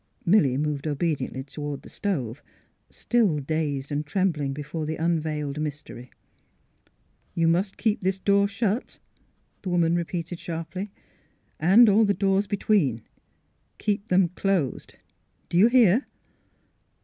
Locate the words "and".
3.91-4.03, 11.59-11.87